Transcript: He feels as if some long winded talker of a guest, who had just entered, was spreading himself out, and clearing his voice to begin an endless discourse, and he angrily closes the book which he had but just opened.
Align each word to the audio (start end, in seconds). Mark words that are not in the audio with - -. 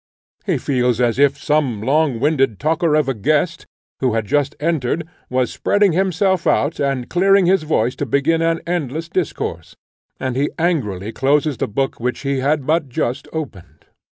He 0.47 0.57
feels 0.57 0.99
as 0.99 1.19
if 1.19 1.37
some 1.37 1.79
long 1.79 2.19
winded 2.19 2.59
talker 2.59 2.95
of 2.95 3.07
a 3.07 3.13
guest, 3.13 3.67
who 3.99 4.15
had 4.15 4.25
just 4.25 4.55
entered, 4.59 5.07
was 5.29 5.53
spreading 5.53 5.91
himself 5.93 6.47
out, 6.47 6.79
and 6.79 7.07
clearing 7.07 7.45
his 7.45 7.61
voice 7.61 7.95
to 7.97 8.07
begin 8.07 8.41
an 8.41 8.61
endless 8.65 9.07
discourse, 9.07 9.75
and 10.19 10.35
he 10.35 10.49
angrily 10.57 11.11
closes 11.11 11.57
the 11.57 11.67
book 11.67 11.99
which 11.99 12.21
he 12.21 12.39
had 12.39 12.65
but 12.65 12.89
just 12.89 13.27
opened. 13.31 13.85